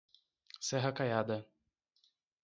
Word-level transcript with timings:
Serra 0.67 0.91
Caiada 0.91 1.45